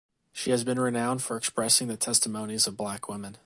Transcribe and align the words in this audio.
She 0.33 0.49
has 0.49 0.63
been 0.63 0.79
renowned 0.79 1.21
for 1.21 1.37
expressing 1.37 1.87
the 1.87 1.95
testimonies 1.95 2.65
of 2.65 2.75
black 2.75 3.07
women. 3.07 3.37